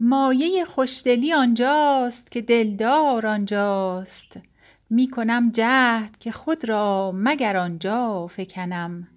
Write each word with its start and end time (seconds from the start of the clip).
مایه 0.00 0.64
خوشدلی 0.64 1.32
آنجاست 1.32 2.32
که 2.32 2.40
دلدار 2.40 3.26
آنجاست. 3.26 4.38
می 4.90 5.10
کنم 5.10 5.50
جهد 5.50 6.18
که 6.18 6.32
خود 6.32 6.68
را 6.68 7.12
مگر 7.14 7.56
آنجا 7.56 8.26
فکنم. 8.26 9.08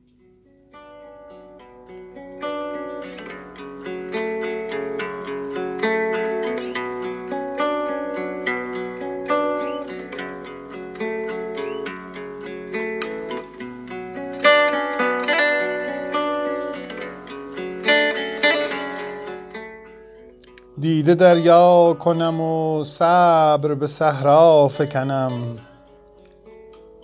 دیده 21.02 21.16
دریا 21.16 21.98
کنم 22.00 22.42
و 22.42 22.84
صبر 22.84 23.74
به 23.74 23.88
صحرا 23.88 24.68
فکنم. 24.68 25.32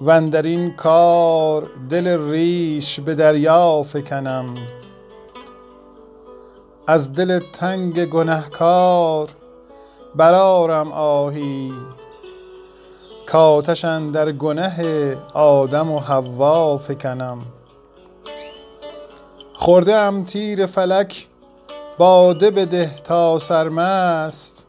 وندر 0.02 0.42
این 0.42 0.76
کار 0.76 1.70
دل 1.90 2.32
ریش 2.32 3.00
به 3.00 3.16
دریا 3.16 3.84
فکنم. 3.84 4.56
از 6.88 7.14
دل 7.14 7.40
تنگ 7.54 8.06
گنهکار 8.06 9.30
برآرم 10.16 10.92
آهی. 10.92 11.74
کآتش 13.28 13.86
اندر 13.86 14.32
گنه 14.32 15.18
آدم 15.34 15.92
و 15.92 16.00
حوا 16.00 16.78
فکنم. 16.78 17.42
خورده 19.54 20.24
تیر 20.24 20.66
فلک 20.66 21.28
باده 21.98 22.52
بده 22.52 22.96
تا 23.04 23.40
سرمست. 23.40 24.66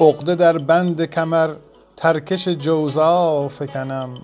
عقده 0.00 0.34
در 0.34 0.58
بند 0.58 1.04
کمر 1.04 1.50
ترکش 1.96 2.48
جوزا 2.48 3.48
فکنم. 3.48 4.18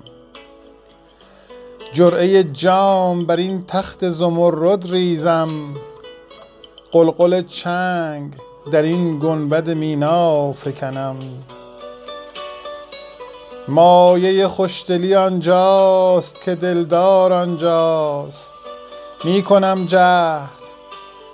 جرعه 1.93 2.45
جام 2.45 3.27
بر 3.27 3.37
این 3.37 3.65
تخت 3.67 4.09
زمرد 4.09 4.91
ریزم. 4.91 5.49
غلغل 6.93 7.43
چنگ 7.43 8.33
در 8.73 8.83
این 8.83 9.19
گنبد 9.19 9.71
مینا 9.71 10.53
فکنم. 10.53 11.17
مایه 13.69 14.49
خوشدلی 14.49 15.15
آنجاست 15.15 16.41
که 16.43 16.55
دلدار 16.55 17.33
آنجاست. 17.33 18.53
می 19.25 19.43
کنم 19.43 19.87
جهد 19.87 20.66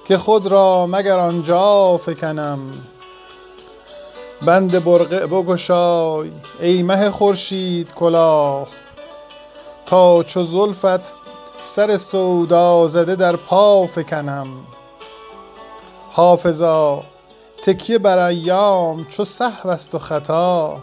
که 0.05 0.19
خود 0.19 0.47
را 0.47 0.87
مگر 0.87 1.19
آنجا 1.19 1.97
فکنم؟ 1.97 2.61
بند 4.47 4.85
برقع 4.85 5.27
بگشای 5.27 6.31
ای 6.61 6.83
مه 6.83 7.11
خورشید 7.11 7.95
کلاه 7.95 8.69
تا 9.87 10.23
چو 10.23 10.45
زلفت 10.45 11.15
سر 11.61 11.97
سودا 11.97 12.87
زده 12.87 13.17
در 13.17 13.37
پا 13.37 13.87
فکنم. 13.87 14.49
حافظا 16.11 17.03
تکیه 17.65 17.99
بر 17.99 18.19
ایام 18.19 19.05
چو 19.05 19.25
سهو 19.25 19.69
است 19.69 19.95
و 19.95 19.99
خطا 19.99 20.79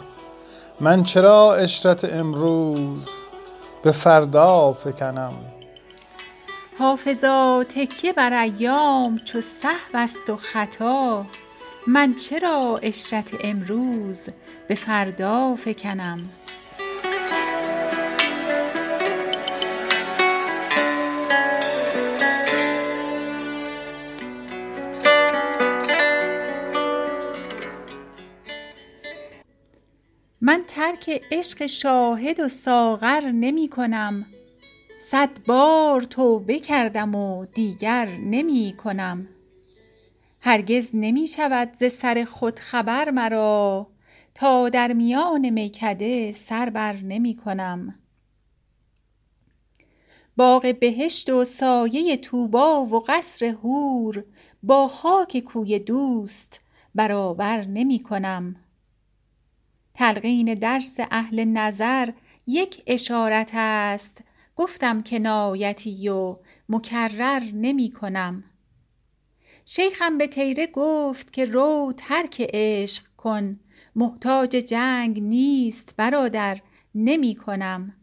من 0.80 1.02
چرا 1.02 1.54
عشرت 1.54 2.04
امروز 2.04 3.08
به 3.82 3.92
فردا 3.92 4.72
فکنم؟ 4.72 5.32
حافظا 6.80 7.64
تکیه 7.64 8.12
بر 8.12 8.42
ایام 8.42 9.18
چو 9.18 9.40
سهو 9.40 9.94
است 9.94 10.30
و 10.30 10.36
خطا. 10.36 11.26
من 11.86 12.14
چرا 12.14 12.80
عشرت 12.82 13.30
امروز 13.44 14.20
به 14.68 14.74
فردا 14.74 15.56
فکنم؟ 15.56 16.28
من 30.40 30.62
ترک 30.68 31.22
عشق 31.32 31.66
شاهد 31.66 32.40
و 32.40 32.48
ساغر 32.48 33.20
نمی 33.20 33.68
کنم. 33.68 34.26
صد 35.10 35.30
بار 35.46 36.02
توبه 36.02 36.58
کردم 36.58 37.14
و 37.14 37.46
دیگر 37.46 38.06
نمی 38.06 38.74
کنم. 38.78 39.26
هرگز 40.40 40.90
نمی 40.94 41.26
شود 41.26 41.72
ز 41.78 41.92
سر 41.92 42.24
خود 42.24 42.58
خبر 42.58 43.10
مرا. 43.10 43.86
تا 44.34 44.68
در 44.68 44.92
میان 44.92 45.50
میکده 45.50 46.32
سر 46.32 46.70
بر 46.70 46.96
نمی 46.96 47.36
کنم. 47.36 47.94
باغ 50.36 50.74
بهشت 50.80 51.30
و 51.30 51.44
سایه 51.44 52.16
طوبی 52.16 52.94
و 52.94 53.02
قصر 53.08 53.46
حور 53.46 54.24
با 54.62 54.88
خاک 54.88 55.40
کوی 55.40 55.78
دوست 55.78 56.60
برابر 56.94 57.64
نمی 57.64 58.02
کنم. 58.02 58.56
تلقین 59.94 60.54
درس 60.54 60.96
اهل 61.10 61.44
نظر 61.44 62.10
یک 62.46 62.82
اشارت 62.86 63.50
است 63.54 64.22
گفتم 64.60 65.02
کنایتی 65.02 66.08
و 66.08 66.36
مکرر 66.68 67.42
نمی 67.54 67.90
کنم. 67.90 68.44
شیخم 69.66 70.18
به 70.18 70.26
طیره 70.26 70.66
گفت 70.66 71.32
که 71.32 71.44
رو 71.44 71.92
ترک 71.96 72.46
عشق 72.54 73.04
کن 73.16 73.60
محتاج 73.96 74.50
جنگ 74.50 75.22
نیست 75.22 75.94
برادر 75.96 76.60
نمی 76.94 77.34
کنم. 77.34 77.94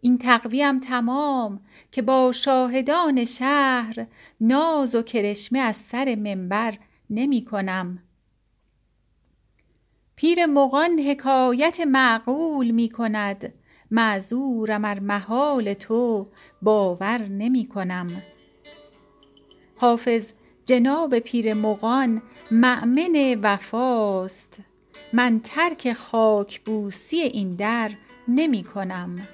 این 0.00 0.18
تقویم 0.18 0.80
تمام 0.80 1.60
که 1.92 2.02
با 2.02 2.32
شاهدان 2.32 3.24
شهر 3.24 4.06
ناز 4.40 4.94
و 4.94 5.02
کرشمه 5.02 5.58
از 5.58 5.76
سر 5.76 6.14
منبر 6.14 6.78
نمی 7.10 7.44
کنم. 7.44 8.02
پیر 10.16 10.46
مغان 10.46 11.00
حکایت 11.00 11.80
معقول 11.80 12.70
می 12.70 12.88
کند. 12.88 13.63
معذورم 13.90 14.84
ار 14.84 15.00
محال 15.00 15.74
تو 15.74 16.26
باور 16.62 17.18
نمی 17.18 17.68
کنم. 17.68 18.22
حافظ 19.76 20.32
جناب 20.66 21.18
پیر 21.18 21.54
مغان 21.54 22.22
مأمن 22.50 23.38
وفاست. 23.42 24.58
من 25.12 25.40
ترک 25.44 25.92
خاکبوسی 25.92 27.16
این 27.16 27.54
در 27.54 27.90
نمی 28.28 28.64
کنم. 28.64 29.28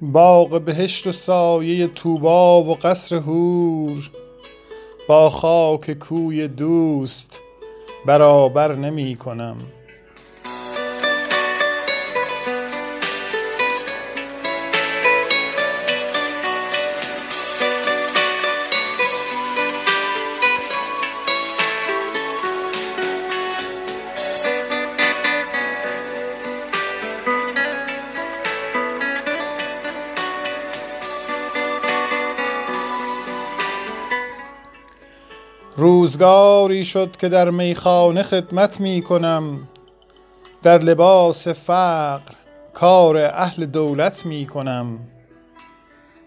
باغ 0.00 0.60
بهشت 0.60 1.06
و 1.06 1.12
سایه 1.12 1.86
طوبی 1.86 2.70
و 2.70 2.74
قصر 2.82 3.16
حور 3.16 4.10
با 5.08 5.30
خاک 5.30 5.92
کوی 5.92 6.48
دوست 6.48 7.42
برابر 8.06 8.74
نمی 8.74 9.16
کنم. 9.16 9.56
روزگاری 35.86 36.84
شد 36.84 37.16
که 37.16 37.28
در 37.28 37.50
میخانه 37.50 38.22
خدمت 38.22 38.80
می 38.80 39.02
کنم 39.02 39.68
در 40.62 40.78
لباس 40.78 41.48
فقر 41.48 42.34
کار 42.74 43.16
اهل 43.16 43.66
دولت 43.66 44.26
می 44.26 44.46
کنم 44.46 44.98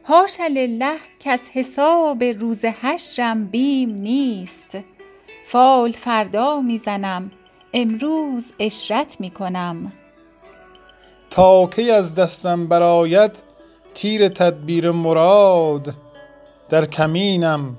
حاش 0.03 0.39
لله 0.39 0.95
کز 1.19 1.39
حساب 1.53 2.23
روز 2.23 2.65
حشرم 2.65 3.45
بیم 3.47 3.89
نیست. 3.89 4.77
فال 5.47 5.91
فردا 5.91 6.61
می 6.61 6.77
زنم 6.77 7.31
امروز 7.73 8.51
عشرت 8.59 9.17
می 9.19 9.29
کنم 9.29 9.93
تا 11.29 11.67
کی 11.67 11.91
از 11.91 12.15
دستم 12.15 12.67
برآید 12.67 13.43
تیر 13.93 14.27
تدبیر 14.27 14.91
مراد. 14.91 15.93
در 16.69 16.85
کمینم 16.85 17.77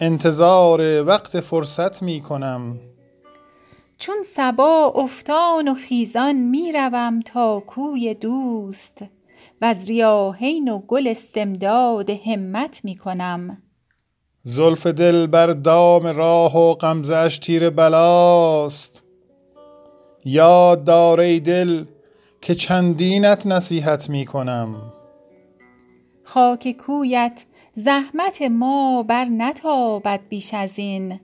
انتظار 0.00 1.04
وقت 1.04 1.40
فرصت 1.40 2.02
می 2.02 2.20
کنم. 2.20 2.80
چون 3.98 4.16
صبا 4.26 4.92
افتان 4.94 5.68
و 5.68 5.74
خیزان 5.74 6.32
می 6.32 6.72
روم 6.72 7.20
تا 7.20 7.60
کوی 7.60 8.14
دوست 8.14 8.98
وز 9.62 9.88
ریاحین 9.88 10.68
و 10.68 10.78
گل 10.78 11.08
استمداد 11.08 12.10
همت 12.10 12.80
می 12.84 12.96
کنم. 12.96 13.62
زلف 14.42 14.86
دل 14.86 15.26
بر 15.26 15.46
دام 15.46 16.06
راه 16.06 16.56
و 16.56 16.74
غمزش 16.74 17.38
تیر 17.42 17.70
بلاست. 17.70 19.04
یاد 20.24 20.84
دار 20.84 21.20
ای 21.20 21.40
دل 21.40 21.84
که 22.40 22.54
چندینت 22.54 23.46
نصیحت 23.46 24.10
می 24.10 24.24
کنم. 24.24 24.92
خاک 26.24 26.72
کویت 26.72 27.44
زحمت 27.74 28.42
ما 28.42 29.02
بر 29.02 29.24
نتابد 29.24 30.20
بیش 30.28 30.54
از 30.54 30.78
این. 30.78 31.20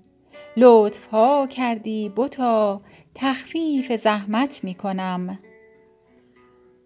لطف 0.56 1.06
ها 1.06 1.46
کردی 1.46 2.12
بتا 2.16 2.80
تخفیف 3.14 3.92
زحمت 3.92 4.64
می 4.64 4.74
کنم 4.74 5.38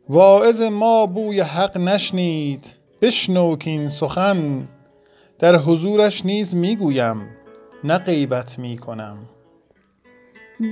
واعظ 0.08 0.62
ما 0.62 1.06
بوی 1.06 1.40
حق 1.40 1.78
نشنید 1.78 2.66
بشنو 3.02 3.56
این 3.64 3.88
سخن. 3.88 4.68
در 5.38 5.56
حضورش 5.56 6.26
نیز 6.26 6.56
می‌گویم 6.56 7.28
نه 7.84 7.98
غیبت 7.98 8.58
می 8.58 8.78
کنم 8.78 9.16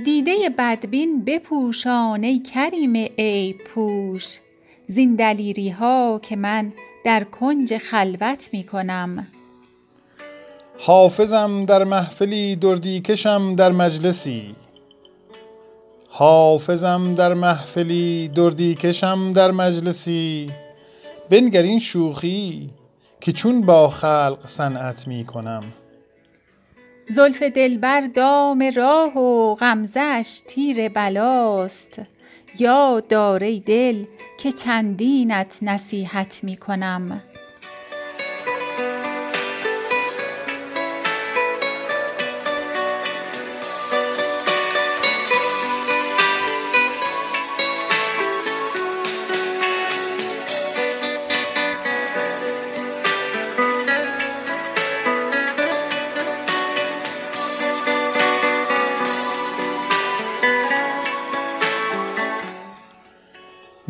دیده 0.05 0.49
بدبین 0.57 1.23
بپوشان 1.25 2.23
ای 2.23 2.39
کریم 2.39 2.93
ای 3.15 3.53
پوش. 3.53 4.39
زین 4.87 5.15
دلیری 5.15 5.69
ها 5.69 6.19
که 6.23 6.35
من 6.35 6.73
در 7.03 7.23
کنج 7.23 7.77
خلوت 7.77 8.49
می 8.53 8.63
کنم. 8.63 9.27
حافظم 10.79 11.65
در 11.65 11.83
محفلی 11.83 12.55
دردی 12.55 13.01
کشم 13.01 13.55
در 13.55 13.71
مجلسی. 13.71 14.55
حافظم 16.09 17.13
در 17.13 17.33
محفلی 17.33 18.27
دردی 18.27 18.75
کشم 18.75 19.33
در 19.33 19.51
مجلسی. 19.51 20.51
بنگر 21.29 21.61
این 21.61 21.79
شوخی 21.79 22.69
که 23.21 23.31
چون 23.31 23.61
با 23.61 23.89
خلق 23.89 24.39
صنعت 24.45 25.07
می 25.07 25.25
کنم. 25.25 25.63
زلف 27.09 27.43
دلبر 27.43 28.01
دام 28.01 28.71
راه 28.75 29.17
و 29.17 29.55
غمزش 29.55 30.41
تیر 30.47 30.89
بلاست. 30.89 32.01
یاد 32.59 33.07
دار 33.07 33.43
ای 33.43 33.59
دل 33.59 34.05
که 34.37 34.51
چندینت 34.51 35.57
نصیحت 35.61 36.39
می 36.43 36.57
کنم 36.57 37.21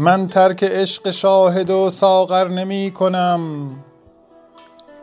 من 0.04 0.28
ترک 0.28 0.64
عشق 0.64 1.10
شاهد 1.10 1.70
و 1.70 1.90
ساغر 1.90 2.48
نمی 2.48 2.92
کنم. 2.92 3.72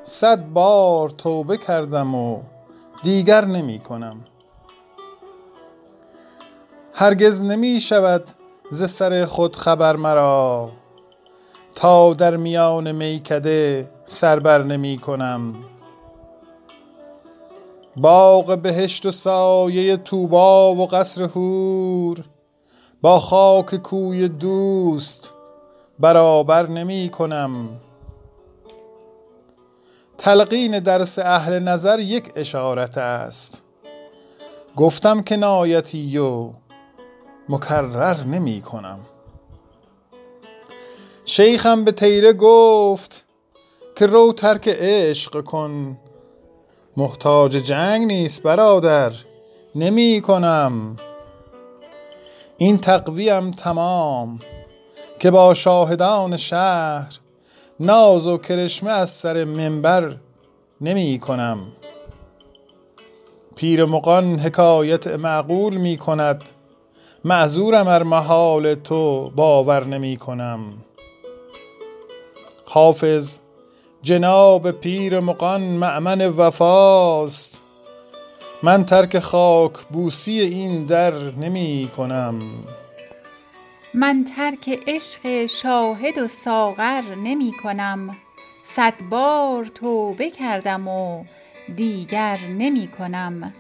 صد 0.02 0.44
بار 0.44 1.11
توبه 1.11 1.56
کردم 1.56 2.14
و 2.14 2.41
دیگر 3.02 3.44
نمی 3.44 3.79
کنم. 3.79 4.25
هرگز 6.94 7.43
نمی 7.43 7.81
شود 7.81 8.25
ز 8.70 8.91
سر 8.91 9.25
خود 9.25 9.56
خبر 9.56 9.97
مرا. 9.97 10.70
تا 11.75 12.14
در 12.14 12.37
میان 12.37 12.93
میکده 12.93 13.91
سربر 14.05 14.62
نمی 14.62 14.99
کنم. 14.99 15.55
باغ 17.96 18.58
بهشت 18.58 19.06
و 19.06 19.11
سایه 19.11 19.96
توبا 19.96 20.75
و 20.75 20.87
قصر 20.87 21.23
هور 21.23 22.25
با 23.02 23.20
خاک 23.20 23.75
کوی 23.75 24.29
دوست 24.29 25.35
برابر 25.99 26.67
نمی 26.67 27.08
کنم. 27.08 27.69
تلقین 30.19 30.79
درس 30.79 31.19
اهل 31.19 31.58
نظر 31.58 31.99
یک 31.99 32.32
اشارت 32.37 32.99
است. 32.99 33.62
گفتم 34.76 35.23
که 35.23 35.37
نایتی 35.37 36.19
و 36.19 36.50
مکرر 37.49 38.25
نمی 38.25 38.62
کنم. 38.62 38.99
شیخم 41.25 41.85
به 41.85 41.93
تیره 41.93 42.32
گفت 42.32 43.25
که 43.96 44.06
رو 44.06 44.32
ترک 44.32 44.69
عشق 44.69 45.44
کن. 45.44 45.99
محتاج 46.96 47.53
جنگ 47.53 48.06
نیست 48.06 48.43
برادر 48.43 49.12
نمی 49.75 50.20
کنم. 50.20 50.96
این 52.62 52.78
تقویم 52.78 53.50
تمام 53.50 54.40
که 55.18 55.30
با 55.30 55.54
شاهدان 55.54 56.36
شهر 56.36 57.18
ناز 57.80 58.26
و 58.26 58.38
کرشمه 58.38 58.90
از 58.90 59.10
سر 59.10 59.44
منبر 59.44 60.16
نمی 60.80 61.18
کنم. 61.18 61.58
پیر 63.56 63.84
مقان 63.84 64.38
حکایت 64.38 65.06
معقول 65.06 65.76
می 65.76 65.96
کند. 65.96 66.42
معذورم 67.24 67.88
ار 67.88 68.02
محال 68.02 68.74
تو 68.74 69.30
باور 69.30 69.84
نمی 69.84 70.16
کنم. 70.16 70.60
حافظ 72.64 73.38
جناب 74.02 74.70
پیر 74.70 75.20
مقان 75.20 75.60
مأمن 75.60 76.26
وفاست. 76.26 77.62
من 78.62 78.84
ترک 78.84 79.18
خاک 79.18 79.72
بوسی 79.90 80.40
این 80.40 80.84
در 80.84 81.12
نمی 81.14 81.90
کنم. 81.96 82.40
من 83.94 84.24
ترک 84.36 84.78
عشق 84.86 85.46
شاهد 85.46 86.18
و 86.18 86.28
ساغر 86.28 87.02
نمی 87.24 87.52
کنم. 87.62 88.16
صد 88.64 88.94
بار 89.10 89.64
توبه 89.64 90.30
کردم 90.30 90.88
و 90.88 91.24
دیگر 91.76 92.38
نمی 92.58 92.88
کنم. 92.88 93.52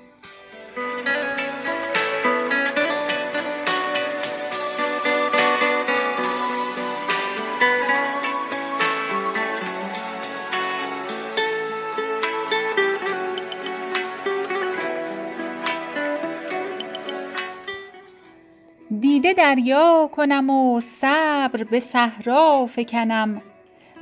دریا 19.40 20.10
کنم 20.12 20.50
و 20.50 20.80
صبر 20.80 21.64
به 21.64 21.80
صحرا 21.80 22.66
فکنم 22.66 23.42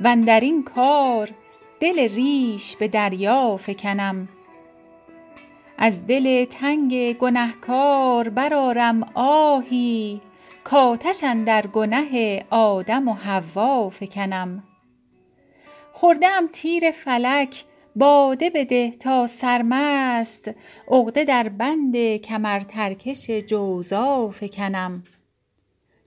واندر 0.01 0.39
این 0.39 0.63
کار 0.63 1.29
دل 1.79 1.99
ریش 2.15 2.75
به 2.75 2.87
دریا 2.87 3.57
فکنم. 3.57 4.27
از 5.77 6.07
دل 6.07 6.45
تنگ 6.45 7.17
گنهکار 7.17 8.29
برآرم 8.29 9.11
آهی 9.13 10.21
کآتش 10.63 11.23
اندر 11.23 11.67
گنه 11.67 12.45
آدم 12.49 13.07
و 13.07 13.13
حوا 13.13 13.89
فکنم. 13.89 14.63
خورده 15.93 16.27
ام 16.27 16.47
تیر 16.53 16.91
فلک 16.91 17.63
باده 17.95 18.49
بده 18.49 18.91
تا 18.91 19.27
سرمست 19.27 20.51
عقده 20.87 21.23
در 21.23 21.49
بند 21.49 22.17
کمرترکش 22.17 23.29
جوزا 23.29 24.29
فکنم. 24.29 25.03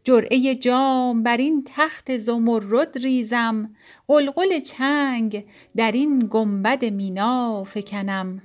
جرعه 0.05 0.55
جام 0.55 1.23
بر 1.23 1.37
این 1.37 1.65
تخت 1.67 2.17
زمرد 2.17 2.99
ریزم 2.99 3.71
غلغل 4.09 4.59
چنگ 4.59 5.45
در 5.77 5.93
این 5.93 6.29
گنبد 6.31 6.85
مینا 6.85 7.65
فکنم. 7.65 8.43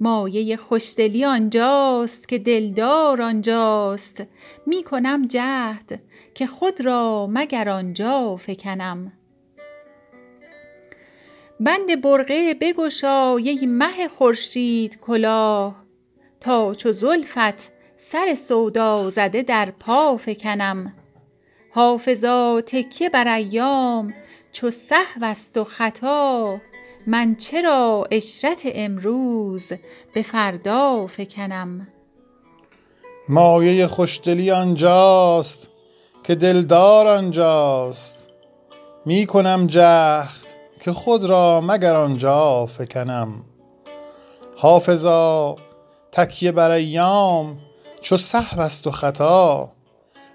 مایه 0.00 0.56
خوشدلی 0.56 1.24
آنجاست 1.24 2.28
که 2.28 2.38
دلدار 2.38 3.22
آنجاست 3.22 4.22
می 4.66 4.82
کنم 4.82 5.26
جهد 5.26 6.02
که 6.34 6.46
خود 6.46 6.80
را 6.80 7.28
مگر 7.30 7.68
آنجا 7.68 8.36
فکنم. 8.36 9.12
بند 11.60 12.00
برقع 12.00 12.54
بگشای 12.60 13.48
ای 13.48 13.66
مه 13.66 14.08
خورشید 14.08 15.00
کلاه 15.00 15.84
تا 16.40 16.74
چو 16.74 16.92
زلفت 16.92 17.73
سر 18.12 18.34
سودازده 18.34 19.42
در 19.42 19.70
پا 19.70 20.16
فکنم. 20.16 20.94
حافظا 21.70 22.60
تکیه 22.60 23.08
بر 23.08 23.28
ایام 23.28 24.14
چو 24.52 24.70
سهو 24.70 25.22
است 25.22 25.56
و 25.56 25.64
خطا. 25.64 26.60
من 27.06 27.34
چرا 27.34 28.06
عشرت 28.12 28.62
امروز 28.64 29.72
به 30.14 30.22
فردا 30.22 31.06
فکنم؟ 31.06 31.88
مایه 33.28 33.86
خوشدلی 33.86 34.50
آنجاست 34.50 35.70
که 36.22 36.34
دلدار 36.34 37.06
آنجاست. 37.06 38.28
می 39.06 39.26
کنم 39.26 39.66
جهد 39.66 40.56
که 40.80 40.92
خود 40.92 41.24
را 41.24 41.60
مگر 41.60 41.96
آنجا 41.96 42.66
فکنم. 42.66 43.44
حافظا 44.56 45.56
تکیه 46.12 46.52
بر 46.52 46.70
ایام 46.70 47.58
چو 48.04 48.16
سهو 48.16 48.60
است 48.60 48.86
و 48.86 48.90
خطا 48.90 49.68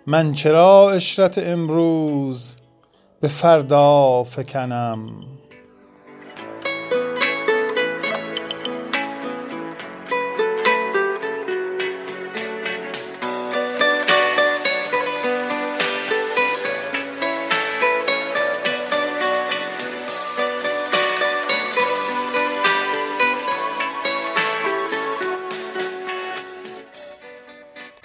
من 0.08 0.34
چرا 0.34 0.92
عشرت 0.92 1.38
امروز 1.38 2.56
به 3.22 3.28
فردا 3.28 4.24
فکنم؟ 4.24 5.00